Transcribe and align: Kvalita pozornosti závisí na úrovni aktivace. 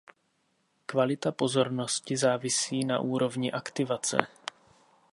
Kvalita 0.85 1.31
pozornosti 1.31 2.17
závisí 2.17 2.85
na 2.85 2.99
úrovni 2.99 3.51
aktivace. 3.51 4.17